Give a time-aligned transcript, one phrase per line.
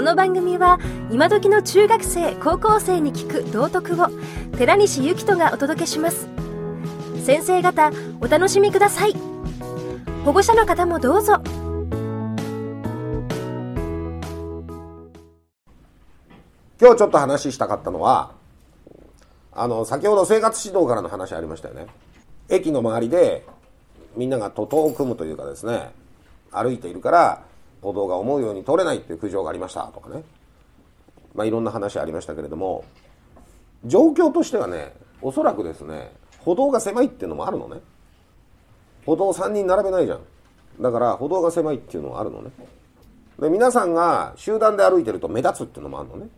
[0.00, 0.78] この番組は
[1.10, 4.06] 今時の中学生高校生に聞く道徳を
[4.56, 6.26] 寺西幸人がお届けします。
[7.22, 7.92] 先生方
[8.22, 9.14] お楽しみください。
[10.24, 11.34] 保護者の方もどうぞ。
[16.80, 18.32] 今日ちょっと話したかったのは
[19.52, 21.88] あの先ほど生活指導からの話ありましたよね。
[22.48, 23.44] 駅の周りで
[24.16, 25.90] みんなが徒党を組むというかですね
[26.50, 27.49] 歩いているから
[27.82, 30.22] 歩道が思うように通れないっていう苦情がありましたとかね。
[31.34, 32.84] まあいろんな話ありましたけれども
[33.84, 37.80] 状況としてはねおそらくですね歩道が狭いっていうのもあるのね。
[39.06, 40.20] 歩道3人並べないじゃん。
[40.80, 42.50] だから歩道が狭いっていうのはあるのね。
[43.38, 46.28] で皆さんが集団で歩いてると目立つっていうのもあるのね。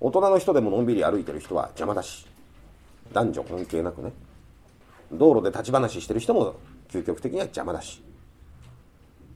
[0.00, 2.26] 大人の人でものんびり歩いてる人は邪魔だし
[3.12, 4.12] 男女関係なくね。
[5.12, 6.56] 道路で立ち話してる人も
[6.88, 8.02] 究極的には邪魔だし。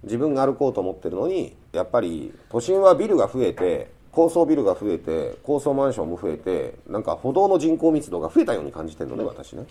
[0.06, 9.66] 自分が歩こうと思ってるのにやっぱり都心はビルが増えて高層ビルが増えて高層マンションも増えてなんか歩道の人口密度が増えたように感じてるのね私ね。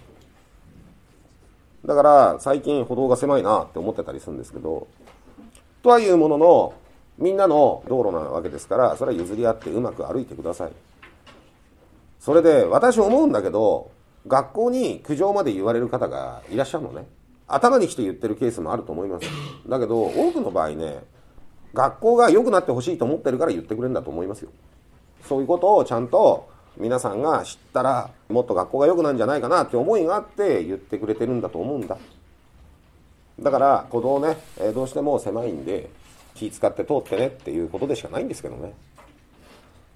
[1.86, 4.88] だから最近歩道が狭いなって思ってたりするんですけど
[5.82, 6.74] とはいうものの
[7.18, 10.72] みんなの道路なわけですからそれは譲り合ってうまく歩いてください。
[12.20, 13.92] それで私思うんだけど
[14.28, 17.06] 学校に苦情まで言われる方がいらっしゃるのね
[17.48, 19.28] 頭に来て言ってるケースもあると思います。
[19.68, 21.04] だけど多くの場合ね
[21.74, 24.52] 学校が良くなってほしいと思ってるから言ってくれるんだと思いますよ。
[25.28, 31.98] そういうことをちゃんと皆さんが知ったらもっと学校が良くなるんじゃないかなって思いがあって言ってくれてるんだと思うんだ。
[33.40, 35.90] だから歩道ね、えどうしても狭いんで
[36.36, 38.74] 気使って通ってねっていうことでしかないんですけどね。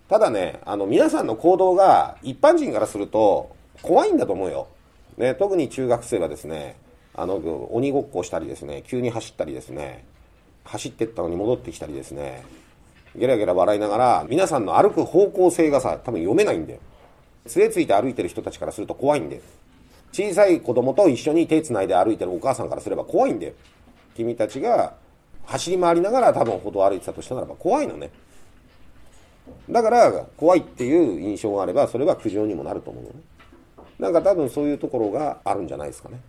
[0.09, 4.67] ただねあの皆さんの行動が一般人からすると怖いんだと思うよ、
[5.17, 6.75] ね、特に中学生はですね
[7.21, 7.35] あの
[7.71, 10.05] 鬼ごっこしたりですね急に走ったりですね
[10.63, 12.43] 走ってったのに戻ってきたりですね
[13.15, 16.79] ゲラゲラ笑いながら皆さんの歩く方向性がさ多分読めないんだよ。
[17.47, 19.41] 杖ついて歩いてる人たちからすると怖いんだよ。
[20.11, 23.53] 小さい子供と一緒に手つないで歩いてるお母さんからすれば怖いんだよ。
[24.15, 24.93] 君たちが
[25.45, 28.11] 走り回りながら多分歩道を歩いてたとしたならば怖いのね。
[29.69, 33.15] だから怖いっていう印象があればそれは苦情にもなると思うのね。
[33.97, 36.19] なんか多分そういうところがあるんじゃないですかね。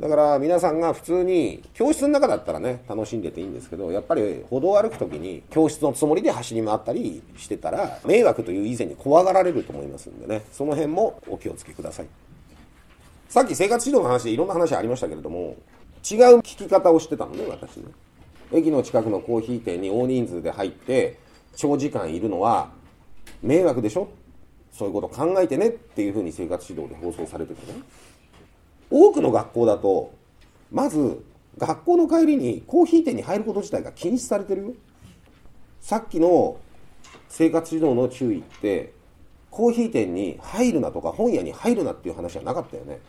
[0.00, 12.06] だから皆さんが普通に教室の中だったらね楽しんでていいんですけどやっぱり歩道を歩く時に教室のつもりで走り回ったりしてたら迷惑という以前に怖がられると思いますんでねその辺もお気をつけください。
[13.28, 15.56] さっき生活指導の話でいろんな話ありましたけれども
[16.10, 17.84] 違う聞き方をしてたのね私ね。
[18.52, 21.18] 駅の近くのコーヒー店に大人数で入って
[21.54, 22.70] 長時間いるのは
[23.40, 24.08] 迷惑でしょ？
[24.72, 27.78] そういうこと考えてねっていうふうに生活指導で放送されててね。
[28.92, 30.12] 多くの学校だと
[30.70, 31.24] まず
[31.56, 34.72] 学校の帰りにコーヒー店に入ること自体が禁止されてるよ。
[35.80, 36.58] さっきの
[37.28, 38.92] 生活指導の注意って
[39.50, 43.00] コーヒー店に入るなとか本屋に入るなっていう話はなかったよね。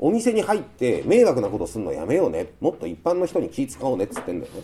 [0.00, 2.52] お店に入って迷惑なことするのやめようね。
[2.60, 4.62] もっと一般の人に気使おうねっつってんだよね。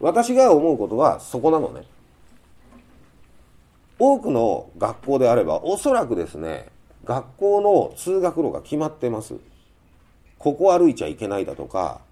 [0.00, 1.84] 私が思うことはそこなのね。
[3.98, 6.68] 多くの学校であればおそらくですね
[7.08, 9.36] 学校の通学路が決まってます。
[10.38, 12.02] ここ歩いちゃいけないだとか、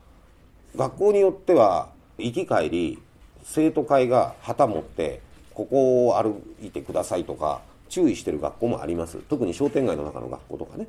[0.75, 3.03] 学校によっては行き帰り、
[3.45, 5.21] 生徒会が旗持って、
[5.53, 9.19] ここを歩いてくださいとか、注意してる学校もあります。
[9.29, 10.89] 特に商店街の中の学校とかね。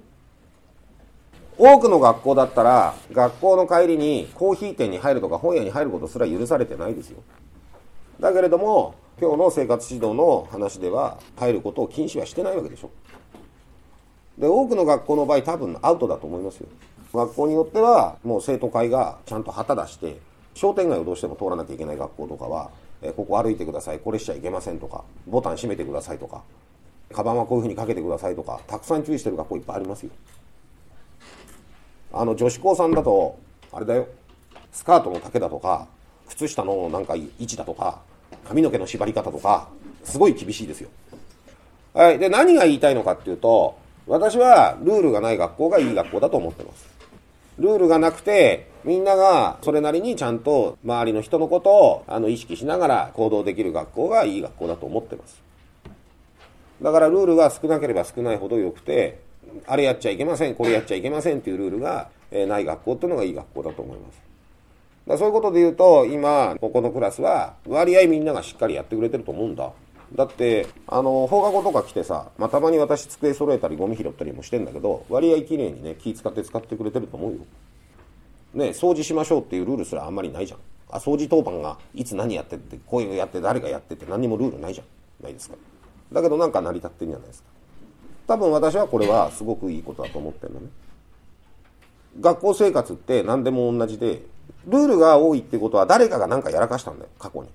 [1.58, 7.20] 多くの学校だったら、学校の帰りにコーヒー店に入るとか本屋に入ることすら許されてないですよ。
[8.22, 12.90] だけれども、今日の生活指導の話では、入ることを禁止はしてないわけでしょ。
[14.38, 16.68] で多くの学校の場合多分アウトだと思いますよ。
[17.14, 20.20] 学校によってはもう生徒会がちゃんと旗出して
[20.54, 22.72] 商店街をどうしても通らなきゃいけない学校とかは、
[23.02, 26.42] えここ歩いてくださいこれしちゃいけませんとかボタン閉めてくださいとか
[27.14, 30.12] カバンはこういうふうにかけてくださいとかたくさん注意してる学校いっぱいありますよ。
[32.12, 33.38] あの女子高さんだと
[33.72, 34.08] あれだよ。
[34.72, 35.88] スカートの丈だとか
[36.30, 38.00] 靴下のなんか位置だとか
[38.48, 39.70] 髪の毛の縛り方とか
[40.04, 40.90] すごい厳しいですよ。
[41.94, 42.20] はい。
[42.20, 43.78] で何が言いたいのかっていうと
[44.08, 46.88] 私はルールがない学校がいい学校だと思ってます。
[47.60, 55.42] ルールがなくて、みんながそれなりにちゃんと周りの人のことをあの意識しながら行動できる学校がいい学校だと思ってます。
[56.82, 59.20] だからルールが少なければ少ないほど良くて、
[59.66, 64.22] あれやっちゃいけません、これやっちゃいけませんっていうルールが、えない学校っていうのがいい学校だと思います。
[65.08, 69.72] だそういうことで言うと、今、ここのクラスは割合みんながしっかりやってくれてると思うんだ。
[70.16, 77.38] だってあの放課後とか来てさ、まあ、たまに私机揃えたりゴミ拾ったりもしてんだけど割合きれいにね気使って使ってくれてると思うよ。
[78.54, 80.60] ね掃除しましょうっていうルールすらあんまりないじゃん。
[80.90, 85.24] あ掃除当番がいつ何やってってこういうやって誰がやってって何にもルールないじゃん。
[85.24, 85.56] ないですか。
[86.14, 87.50] だけどなんか成り立ってんじゃないですか。
[88.28, 90.68] 多分私はこれはすごくいいことだと思ってるのね。
[92.20, 94.22] 学校生活って何でも同じで
[94.66, 97.50] ルールが多いってことは誰かが何かやらかしたんだよ過去に。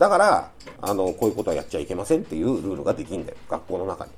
[0.00, 0.50] だから
[0.80, 3.36] あのこういうことはやっちゃいけませんっていうルールができんだよ。
[3.50, 4.12] 学校の中に。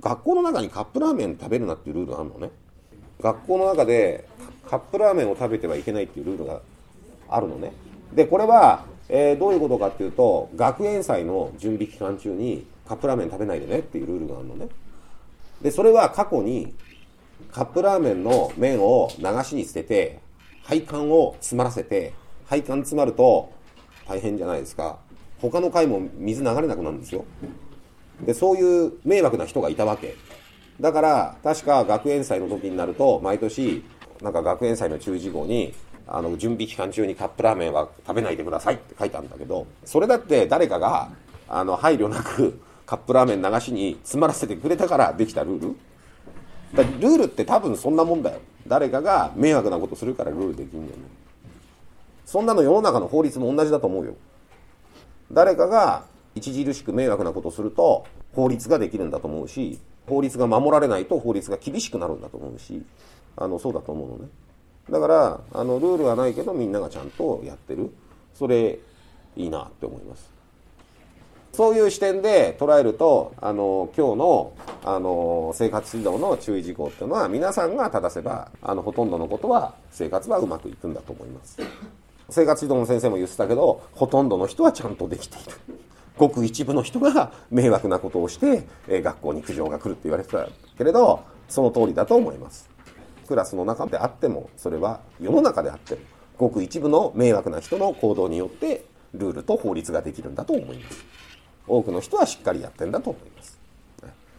[0.00, 2.50] 学校の中にカップラーメン食べるなっていうルールがあるのね。
[3.20, 4.28] 学校の中で
[4.68, 6.60] カップラーメンを食べてはいけないっていうルールが
[7.28, 7.72] あるのね。
[8.14, 14.68] でこれは、えー、どういうことかっていうと学園祭の準備期間中にカップラーメン食べないでねっていうルールがあるのね。
[15.60, 16.72] でそれは過去に
[17.50, 20.20] カップラーメンの麺を流しに捨てて
[20.62, 22.12] 配管を詰まらせて
[22.46, 23.58] 配管詰まると
[24.10, 24.98] 大変じゃないですか。
[25.40, 27.24] 他の階も水流れなくなるんですよ。
[28.26, 30.16] でそういう迷惑な人がいたわけ。
[30.80, 33.84] だから確か学園祭の時になると毎年
[34.20, 35.72] なんか学園祭の注意事項に
[36.08, 41.10] あの準備期間中にカップラーメンは食べないでくださいって書いてあるんだけどそれだって誰かが
[41.48, 45.76] あの配慮なくカップラーメン流しに詰まらせてくれたからできたルール。
[46.74, 48.40] だルールって多分そんなもんだよ。
[48.66, 51.04] 誰かが迷惑なことするからルールできんだよね
[52.30, 54.14] そんなの世の中の法律も同じだと思うよ。
[55.32, 56.04] 誰かが
[56.36, 62.84] 著しく迷惑なことすると法律ができるんだと思うし法律が守られないと法律が厳しくなるんだと思うし
[63.36, 64.28] あのそうだと思うのね。
[64.88, 67.90] だからあのルールはないけどみんながちゃんとやってる。
[68.34, 68.78] それ
[69.34, 70.30] いいなって思います。
[71.52, 74.52] そういう視点で捉えるとあの今日の
[74.84, 81.58] あの生活指導の注意事項っていうのは皆さんが正せばあのほとんどのことは生活はうまくいくんだと思います。
[82.30, 85.80] 生活指導の先生も言ってたけどほとんどの人はちゃんとできている。
[86.16, 92.68] ごく一部の人が迷惑なことをして、え学校に苦情が来るって言われてたけれどその通りだと思います。
[93.26, 96.00] クラスの中であってもそれは世の中であっても
[96.36, 98.84] ごく一部の迷惑な人の行動によって
[99.14, 101.04] ルールと法律ができるんだと思います。
[101.66, 103.59] 多くの人はしっかりやってんだと思います。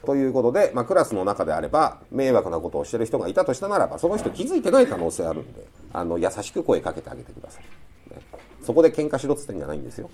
[0.05, 7.63] ということで、まあ、クラスの中であれば、迷惑なことをしてる人がいたとしたならば、その人気づいてない可能性あるんで、あの、優しく声かけてあげてください。
[8.13, 8.21] ね、
[8.63, 10.09] そこで喧嘩しろって言ってんじゃないんですよ。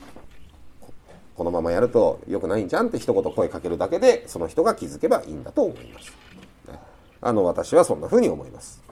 [1.35, 6.11] このままやると良くないんじゃんって一言声かけるだけで、その人が気づけばいいんだと思います。
[6.67, 6.79] ね、
[7.21, 8.83] あの、私はそんな風に思います。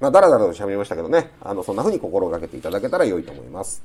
[0.00, 3.82] まあ、だらだらと喋りましたけどね、あの、そんな風に心がけていただけたら良いと思います。